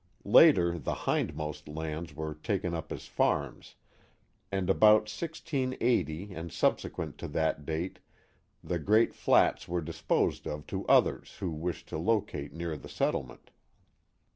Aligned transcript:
Later 0.25 0.79
the 0.79 0.95
hindmost 1.05 1.67
lands 1.67 2.15
were 2.15 2.33
taken 2.33 2.73
up 2.73 2.91
as 2.91 3.05
farms, 3.05 3.75
and 4.51 4.67
about 4.67 5.01
1680 5.11 6.33
and 6.33 6.51
subsequent 6.51 7.19
to 7.19 7.27
that 7.27 7.67
date 7.67 7.99
the 8.63 8.79
great 8.79 9.13
flats 9.13 9.67
were 9.67 9.79
disposed 9.79 10.47
of 10.47 10.65
to 10.65 10.87
others 10.87 11.35
who 11.37 11.51
wished 11.51 11.87
to 11.89 11.99
locate 11.99 12.51
near 12.51 12.75
the 12.75 12.89
settlement. 12.89 13.51